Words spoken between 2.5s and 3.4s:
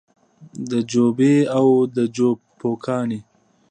پوکاڼې